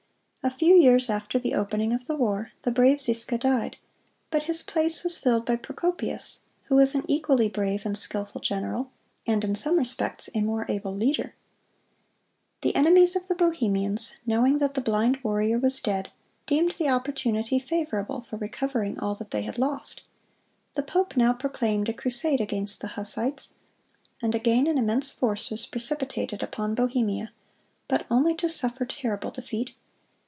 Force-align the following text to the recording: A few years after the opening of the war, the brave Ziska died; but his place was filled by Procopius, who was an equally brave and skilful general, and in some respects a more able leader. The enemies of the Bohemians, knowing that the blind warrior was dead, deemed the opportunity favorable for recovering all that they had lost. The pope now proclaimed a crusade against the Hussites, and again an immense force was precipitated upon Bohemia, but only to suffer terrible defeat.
A 0.43 0.49
few 0.49 0.73
years 0.73 1.07
after 1.07 1.37
the 1.37 1.53
opening 1.53 1.93
of 1.93 2.07
the 2.07 2.15
war, 2.15 2.51
the 2.63 2.71
brave 2.71 2.99
Ziska 2.99 3.37
died; 3.37 3.77
but 4.31 4.41
his 4.43 4.63
place 4.63 5.03
was 5.03 5.19
filled 5.19 5.45
by 5.45 5.55
Procopius, 5.55 6.39
who 6.63 6.75
was 6.77 6.95
an 6.95 7.05
equally 7.07 7.47
brave 7.47 7.85
and 7.85 7.95
skilful 7.95 8.41
general, 8.41 8.89
and 9.27 9.43
in 9.43 9.53
some 9.53 9.77
respects 9.77 10.31
a 10.33 10.41
more 10.41 10.65
able 10.67 10.95
leader. 10.95 11.35
The 12.63 12.75
enemies 12.75 13.15
of 13.15 13.27
the 13.27 13.35
Bohemians, 13.35 14.13
knowing 14.25 14.57
that 14.57 14.73
the 14.73 14.81
blind 14.81 15.19
warrior 15.21 15.59
was 15.59 15.79
dead, 15.79 16.09
deemed 16.47 16.71
the 16.71 16.89
opportunity 16.89 17.59
favorable 17.59 18.25
for 18.27 18.37
recovering 18.37 18.97
all 18.97 19.13
that 19.13 19.29
they 19.29 19.43
had 19.43 19.59
lost. 19.59 20.01
The 20.73 20.81
pope 20.81 21.15
now 21.15 21.33
proclaimed 21.33 21.87
a 21.87 21.93
crusade 21.93 22.41
against 22.41 22.81
the 22.81 22.87
Hussites, 22.95 23.53
and 24.23 24.33
again 24.33 24.65
an 24.65 24.79
immense 24.79 25.11
force 25.11 25.51
was 25.51 25.67
precipitated 25.67 26.41
upon 26.41 26.73
Bohemia, 26.73 27.31
but 27.87 28.07
only 28.09 28.33
to 28.37 28.49
suffer 28.49 28.85
terrible 28.85 29.29
defeat. 29.29 29.75